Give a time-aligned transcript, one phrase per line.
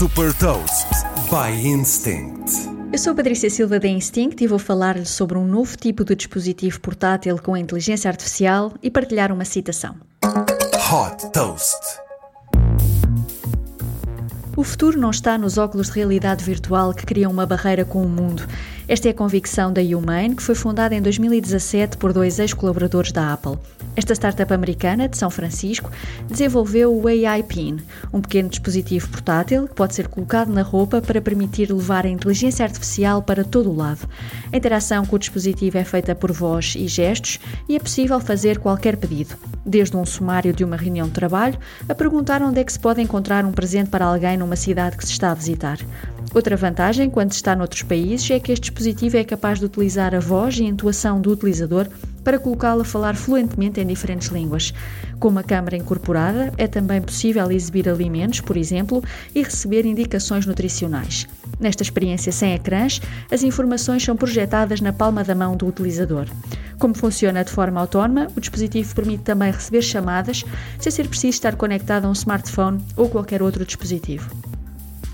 [0.00, 0.86] Super Toast
[1.28, 2.50] by Instinct.
[2.90, 6.80] Eu sou Patrícia Silva da Instinct e vou falar-lhe sobre um novo tipo de dispositivo
[6.80, 9.96] portátil com inteligência artificial e partilhar uma citação.
[10.24, 12.00] Hot Toast.
[14.56, 18.08] O futuro não está nos óculos de realidade virtual que criam uma barreira com o
[18.08, 18.46] mundo.
[18.88, 23.32] Esta é a convicção da Humane, que foi fundada em 2017 por dois ex-colaboradores da
[23.32, 23.58] Apple.
[23.94, 25.90] Esta startup americana de São Francisco
[26.28, 27.78] desenvolveu o AI Pin,
[28.12, 32.64] um pequeno dispositivo portátil que pode ser colocado na roupa para permitir levar a inteligência
[32.64, 34.08] artificial para todo o lado.
[34.52, 38.58] A interação com o dispositivo é feita por voz e gestos e é possível fazer
[38.58, 42.72] qualquer pedido, desde um sumário de uma reunião de trabalho a perguntar onde é que
[42.72, 45.78] se pode encontrar um presente para alguém numa cidade que se está a visitar.
[46.32, 50.20] Outra vantagem, quando está noutros países, é que este dispositivo é capaz de utilizar a
[50.20, 51.88] voz e a intuação do utilizador
[52.24, 54.72] para colocá-lo a falar fluentemente em diferentes línguas.
[55.18, 59.02] Com uma câmara incorporada, é também possível exibir alimentos, por exemplo,
[59.34, 61.26] e receber indicações nutricionais.
[61.58, 66.26] Nesta experiência sem ecrãs, as informações são projetadas na palma da mão do utilizador.
[66.78, 70.44] Como funciona de forma autónoma, o dispositivo permite também receber chamadas
[70.78, 74.30] sem ser preciso estar conectado a um smartphone ou qualquer outro dispositivo.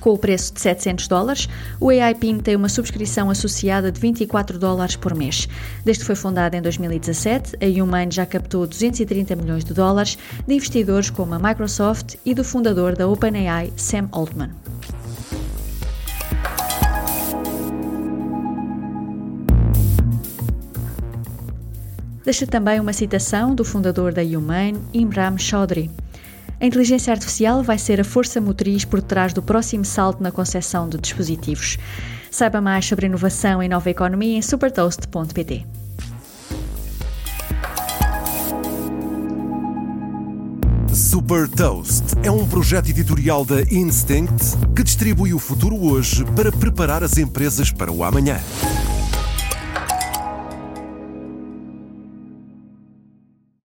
[0.07, 1.49] Com o preço de 700 dólares,
[1.81, 5.49] o AI PIN tem uma subscrição associada de 24 dólares por mês.
[5.85, 10.55] Desde que foi fundada em 2017, a Humane já captou 230 milhões de dólares de
[10.55, 14.51] investidores como a Microsoft e do fundador da OpenAI, Sam Altman.
[22.25, 25.91] Deixa também uma citação do fundador da Humane, Imran Chaudhry.
[26.59, 30.89] A inteligência artificial vai ser a força motriz por trás do próximo salto na concepção
[30.89, 31.77] de dispositivos.
[32.31, 35.67] Saiba mais sobre inovação e nova economia em supertoast.pt.
[40.93, 47.05] Super Toast é um projeto editorial da Instinct que distribui o futuro hoje para preparar
[47.05, 48.41] as empresas para o amanhã.